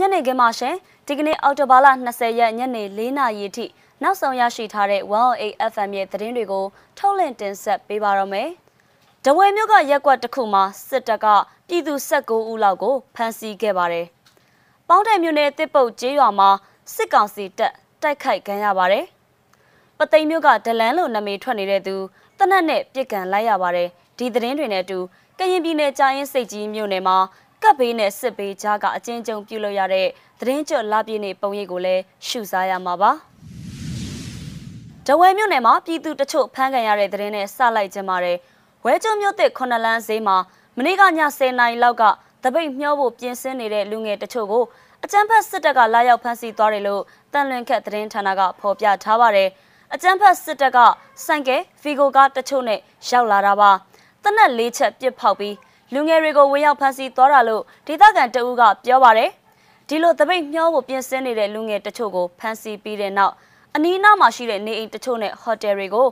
[0.00, 0.74] ညနေခင်းမှာရှင်
[1.06, 3.66] ဒီကနေ့အောက်တိုဘာလ20ရက်ညနေ4နာရီအထိ
[4.02, 6.64] နောက်ဆုံးရရှိထားတဲ့108 FM ရဲ့သတင်းတွေကို
[6.98, 8.48] ထုတ်လင့်တင်ဆက်ပေးပါရမယ်။
[9.24, 11.26] ဒဝဲမြို့ကရက်ကွက်တစ်ခုမှာစစ်တပ်က
[11.68, 14.06] ပြည်သူ19ဦးလောက်ကိုဖမ်းဆီးခဲ့ပါတယ်။
[14.88, 16.50] ပေါင်းတယ်မြို့နယ်တစ်ပုတ်ကျေးရွာမှာ
[16.94, 17.72] စစ်ကောင်စီတပ်
[18.02, 19.04] တိုက်ခိုက်ခံရပါတယ်။
[19.98, 21.96] ပသိမ်မြို့ကဒလန်းလိုနာမည်ထွက်နေတဲ့သူ
[22.38, 23.88] တနက်နဲ့ပြစ်ကန်လိုက်ရပါတယ်။
[24.18, 24.98] ဒီသတင်းတွေနဲ့အတူ
[25.38, 27.16] ကရင်ပြည်နယ်ကြာရင်စိတ်ကြီးမြို့နယ်မှာ
[27.64, 30.08] ကပ်ဘေးနဲ့စစ်ဘေးကြားကအကျဉ်းချုပ်ပြုလုပ်ရတဲ့
[30.40, 33.10] သတင်းကြွလာပြည့်နေပုံရိပ်ကိုလည်းရှုစားရမှာပါ။
[35.06, 38.36] ဒဝဲမြို့နယ်မှာပြည်သူတချို့ဖမ်းခံရတဲ့သတင်းနဲ့စလိုက်ကြပါတယ်။
[38.84, 40.36] ဝဲကျုံမြို့သစ်ခုနှစ်လန်းဈေးမှာ
[40.76, 41.06] မနေ့ကည
[41.38, 42.02] 10နာရီလောက်က
[42.44, 44.64] တပိတ်မျောဖို့ပြင်ဆင်နေတဲ့လူငယ်တချို့ကို
[45.04, 47.02] အကြမ်းဖက်စစ်တပ်ကလာရောက်ဖမ်းဆီးသွားတယ်လို့
[47.32, 49.48] တန်လွင်ခက်သတင်းဌာနကဖော်ပြထားပါတယ်။
[49.94, 50.78] အကြမ်းဖက်စစ်တပ်က
[51.24, 53.70] ဆိုင်ကယ်ဖီဂိုကားတချို့နဲ့ရောက်လာတာပါ။
[54.24, 55.54] တနက်လေးချက်ပစ်ဖောက်ပြီး
[55.92, 59.30] လူငယ်တွေကိုဝင်ရောက်ဖမ်းဆီးသွားတာလို့ဒေသခံတအူးကပြောပါတယ်။
[59.88, 63.34] ဒီလိုတပိတ်မျောဖို့ပြင်ဆင်နေတဲ့လူငယ်တချို့ကိုဖမ်းဆီးပြီးတဲ့နောက်
[63.74, 66.08] အနီးနားမှာရှိတဲ့နေအိမ်တချို့နဲ့ဟိုတယ်တွေကိုည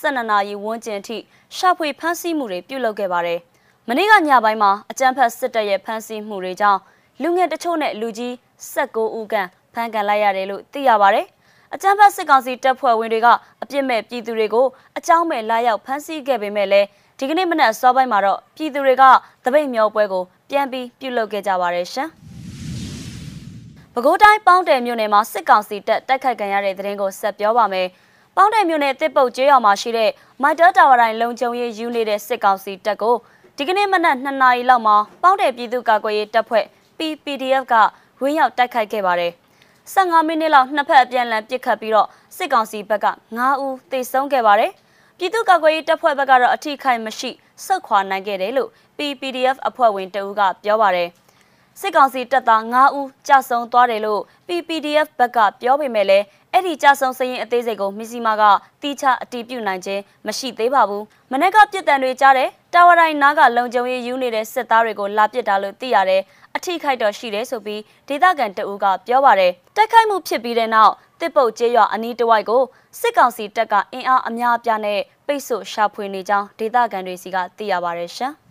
[0.00, 1.16] 7:00နာရီဝန်းကျင်ထိ
[1.56, 3.38] ရှာဖွေဖမ်းဆီးမှုတွေပြုလုပ်ခဲ့ပါတယ်။
[3.88, 6.80] မနေ့ကညပိုင်းမှာအကြမ်းဖက်စစ်တပ်ရဲ့ဖမ်းဆီးမှုတွေကြောင့်
[7.22, 8.32] လူငယ်တချို့နဲ့လူကြီး
[8.74, 11.26] 19ဦးခန့်ဖမ်းကန်လိုက်ရတယ်လို့သိရပါတယ်။
[11.74, 13.28] အကြမ်းဖက်စစ်ကောင်စီတပ်ဖွဲ့ဝင်တွေက
[13.62, 14.66] အပြစ်မဲ့ပြည်သူတွေကို
[14.98, 19.04] အကြောင်းမဲ့လာရောက်ဖမ်းဆီးခဲ့ပေမဲ့လည်း ဒီကနေ့မနက်စောပိုင်းမှာတော့ပြည်သူတွေက
[19.44, 22.08] တပိတ်မျောပွဲကိုပြန်ပြီးပြုလုပ်ခဲ့ကြပါတယ်ရှင်။
[23.92, 27.86] ပဲခူးတိုင်းပေါင်းတယ်မြို့နယ်မှာစစ်ကောင်စီတပ်တိုက်ခိုက်ခံရတဲ့တဲ့ရင်ကိုဆက်ပြောပါမယ်။
[28.36, 30.10] ပေါင်းတယ်မြို့နယ်တစ်ပုတ်ကျေးရွာမှာရှိတဲ့
[30.42, 33.14] မိုက်တာတာဝါတိုင်းလုံခြုံရေးယူနေတဲ့စစ်ကောင်စီတပ်ကို
[33.56, 36.64] ဒီကနေ့မနက်2နာရီလောက်မှာပေါင်းတယ်ပြည်သူ့ကာကွယ်ရေးတပ်ဖွဲ့
[36.98, 37.74] PPDF က
[38.20, 39.32] ဝင်းရောက်တိုက်ခိုက်ခဲ့ပါတယ်။
[39.94, 43.06] 15မိနစ်လောက်နှစ်ဖက်အပြန်အလှန်ပစ်ခတ်ပြီးတော့စစ်ကောင်စီဘက်က
[43.38, 44.72] 9ဦးသေဆုံးခဲ့ပါတယ်။
[45.18, 47.30] ပြည်သူ့ကာကွယ်ရေးတပ်ဖွဲ့ဘက်ကတော့အထိခိုက်မရှိ
[47.64, 51.08] ဆုတ်ခွာနိုင်ခဲ့တယ်လို့ PPDF အဖွဲ့ဝင်တဦးကပြောပါတယ်။
[51.80, 58.42] စစ်ကောင်စီတပ်သား9ဦးကြာဆုံးသွားတယ်လို့ PPDF ဘက်ကပြောပေမဲ့လည်းအဲ့ဒီကြာဆုံးစရင်အသေးစိတ်ကိုမီစီမာက
[58.82, 61.02] တီးခြားအတီးပြုတ်နိုင်ခြင်းမရှိသေးပါဘူး။
[61.32, 66.22] မနေ့ကပြစ်ဒဏ်တွေကြားတယ်တာဝရိုင်းနားကလုံခြုံရေးယူနေတဲ့စစ်သားတွေကိုလာပစ်တာလို့သိရတယ်။
[66.56, 72.62] အထိခိုက်တော့ရှိတယ်ဆိုပြီးဒေသခံတအူးကပြောပါတယ်။တိုက်ခိုက်မှုဖြစ်ပြီးတဲ့နောက် တစ်ပုတ်ကျေးရွာအနီးတစ်ဝိုက်ကို
[73.00, 78.32] စစ်ကောင်စီတပ်ကအင်အားအများအပြားနဲ့ပိတ်ဆို့ရှာဖွေနေကြောင်းဒေသခံတွေစီကသိရပါတယ်ရှင်။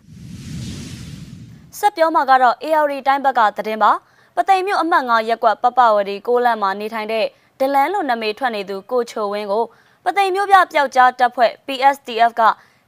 [1.78, 3.90] ဆက်ပြောမှာကတော့ AR တိုင်းဘက်ကသတင်းပါ
[4.36, 7.26] ပသိမ်မြို့အမှတ်9ရက်ကွက်ပပဝရီကိုလန့်မှာနေထိုင်တဲ့
[7.60, 9.64] ဒလန်လိုနာမည်ထွက်နေသူကိုချိုဝင်းကို
[10.04, 12.42] ပသိမ်မြို့ပြပျောက်ကြားတပ်ဖွဲ့ PSTF က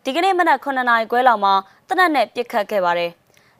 [0.05, 1.55] ဒီကနေ့မနက်9နာရီခွဲလောက်မှာ
[1.89, 3.11] တနက်နဲ့ပစ်ခတ်ခဲ့ပါတယ်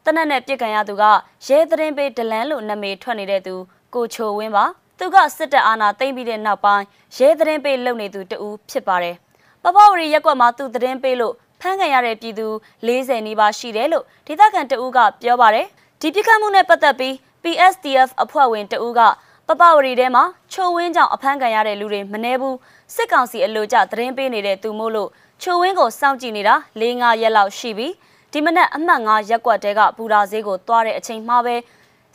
[0.05, 1.05] တနက်နဲ့ပစ်ခံရသူက
[1.47, 3.55] ရဲသတင်းပေးဒလန်လိုနာမည်ထွက်နေတဲ့သူ
[3.95, 4.65] ကိုချိုဝင်းပါ
[4.99, 6.85] သူကစစ်တပ်အာဏာသိမ်းပြီးတဲ့နောက်ပိုင်း
[7.17, 9.17] ရဲသတင်းပေးလုပ်နေသူတဦးဖြစ်ပါတယ်
[9.63, 12.47] ပပဝရီရက်ကွက်မှာသူသတင်းပေးလို့ဖမ်းခံရတဲ့ပြည်သူ
[12.87, 15.67] 40နီးပါးရှိတယ်လို့ဒေသခံတဦးကပြောပါတယ်
[16.01, 19.01] ဒီပြစ်ခတ်မှုနဲ့ပတ်သက်ပြီး PSTF အဖွဲ့ဝင်တဦးက
[19.49, 22.57] ပပဝရီထဲမှာချိုဝင်းကြောင့်အဖမ်းခံရတဲ့လူတွေမနှဲဘူး
[22.95, 25.11] စစ်ကောင်စီအလို့ကြသတင်းပေးနေတဲ့သူမို့လို့
[25.43, 27.89] ချိုဝင်းကိုစောင့်ကြည့်နေတာ၄၅ရက်လောက်ရှိပြီ
[28.33, 31.57] ဒီမနက်အမှတ်9ရက်ကွက်တဲကပူရာဈေးကိုသွားတဲ့အချိန်မှာပဲ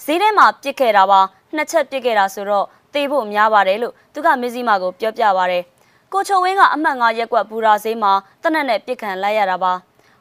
[0.04, 1.20] ဈေးထဲမှာပြစ်ခဲ့တာပါ
[1.56, 5.64] နှစ်ချက်ပြစ်ခဲ့တာဆိုတော့သေဖို့များပါတယ်လို့သူကမစ္စည်းမာကိုပြောပြပါတယ်
[6.14, 8.12] ကိုချိုဝင်းကအမှတ်9ရက်ကွက်ဘူရာဈေးမှာ
[8.44, 9.74] တနက်နဲ့ပြစ်ခံလိုက်ရတာပါ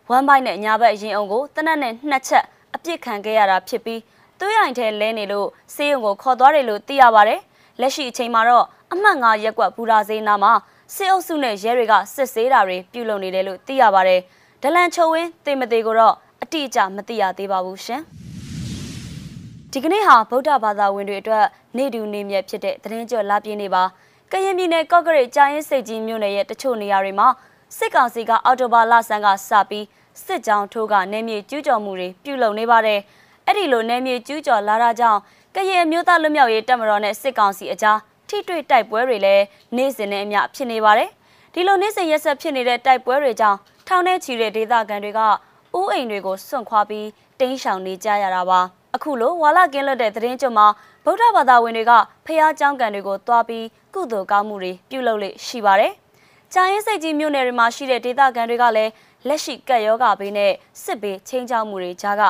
[0.08, 2.44] ဝမ်ဘိုက်နဲ့ညာဘက်ရင်အောင်ကိုတနက်နဲ့နှစ်ချက်
[2.74, 4.00] အပြစ်ခံခဲ့ရတာဖြစ်ပြီး
[4.38, 7.40] သွေးရိုင်ထဲလဲနေလို့ဆေးရုံကိုခေါ်သွားတယ်လို့သိရပါတယ်
[7.80, 10.52] လက်ရှိအချိန်မှာတော့အမှတ်9ရက်ကွက်ဘူရာဈေးနာမှာ
[10.94, 14.20] စစ်အုပ်စုနဲ့ရဲတွေကစစ်ဆေးတာတွေပြုလုပ်နေတယ်လို့သိရပါတယ်
[14.62, 18.02] ဒလန်ချိုဝင်းတေမသေးကိုတော့အတိအကျမသိရသေးပါဘူးရှင်
[19.78, 21.46] ဒီကနေ့ဟာဗုဒ္ဓဘာသာဝင်တွေအတွက်
[21.76, 23.82] နေတူနေမြဲဖြစ်တဲ့သတင်းကြော်လာပြင်းနေပါ
[24.32, 27.28] ကရင်ပြည်နယ်ကော့ကရိတ်ကြာရင်စိတ်ကြီးမြို့နယ်ရဲ့တချို့နေရာတွေမှာ
[27.76, 29.84] စစ်ကောင်စီကအော်တိုဘာလဆန်းကစပြီး
[30.24, 33.00] စစ်ကြောင်းထိုးကနေမြေကျူးကျော်မှုတွေပြုလုပ်နေပါတယ်။
[33.46, 35.20] အဲ့ဒီလိုနေမြေကျူးကျော်လာတာကြောင့်
[35.54, 39.44] ကရင်မျိုးသားလွတ်မြောက်ရေးတပ်မတော်နဲ့စစ်ကောင်စီအကြားထိတွေ့တိုက်ပွဲတွေလည်း
[39.76, 41.08] နေ့စဉ်နဲ့အမျှဖြစ်နေပါတယ်။
[41.54, 45.26] ဒီလိုနေ့စဉ်ရက်ဆက်ဖြစ်နေတဲ့တိုက်ပွဲတွေကြောင့်ထောင်ထဲချီတဲ့ဒေသခံတွေကဥ
[45.92, 47.08] အိမ်တွေကိုစွန့်ခွာပြီး
[47.40, 48.62] တင်းရှောင်နေကြရတာပါ။
[48.95, 50.67] အခုလိုဝါလာကင်းလွတ်တဲ့သတင်းကြွမှာ
[51.05, 51.91] ဗုဒ္ဓဘာသာဝင်တွေက
[52.25, 55.93] ဖះเจ้าကံတွေကိုတွားပြီးကုသိုလ်ကောင်းမှုတွေပြုလုပ်လေရှိပါတယ်။
[56.53, 58.91] ကြာရင်စိတ်ကြီးမြို့နယ်တွေမှာရှိတဲ့ဒေသခံတွေကလည်း
[59.27, 60.51] လက်ရှိကက်ယောဂဘေးနဲ့
[60.83, 62.23] စစ်ဘေးချင်းချောက်မှုတွေကြားက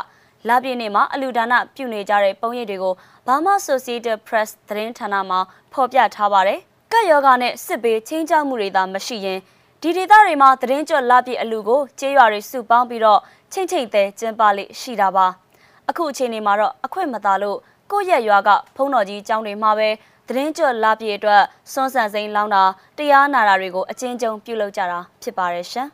[0.47, 2.93] လာပြင်းနေမှာအလူဒါနပြုနေကြတဲ့ပုံရိပ်တွေကို
[3.25, 5.39] Burma Associated Press သတင်းဌာနမှာ
[5.73, 6.59] ဖော်ပြထားပါတယ်။
[6.91, 9.39] ကက်ယောဂနဲ့စစ်ဘေးချင်းချောက်မှုတွေသာမရှိရင်
[9.81, 13.19] ဒီဒေသတွေမှာသတင်းကြွလာပြည့်အလူကိုကျေးရွာတွေစုပေါင်းပြီးတော့
[13.51, 15.27] ချင်းချင်းသေးကျင်းပလိရှိတာပါ။
[15.90, 17.58] အခုအချိန်ဒီမှာတော့အခွင့်မသာလို့
[17.90, 19.88] ကိုယ့်ရဲ့ရွာကဖုံးတော်ကြီးကျောင်းတွေမှာပဲ
[20.28, 21.42] သတင်းကြွလာပြည့်အတွက်
[21.72, 22.62] စွန်းဆန်စိမ်းလောင်းတာ
[22.98, 25.88] တရားနာတာတွေကိုအချင်းချင်းပြုလုပ်ကြတာဖြစ်ပါတယ်ရှင်။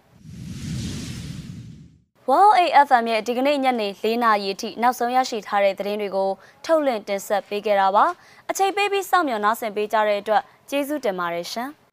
[2.29, 6.31] 108FM ရဲ့ဒီကနေ့ညနေ4နာရီအထိနောက်ဆုံးရရှိထားတဲ့သတင်းတွေကို
[6.64, 8.05] ထုတ်လွှင့်တင်ဆက်ပေးခဲ့တာပါ
[8.50, 11.70] အချိန်ပေးပြီးစောင့်မျှော်နားဆင်ပေးကြတဲ့အတွက်ကျေးဇူးတင်ပါတယ်ရှင်။